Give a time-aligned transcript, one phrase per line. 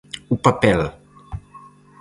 [0.33, 0.79] O papel.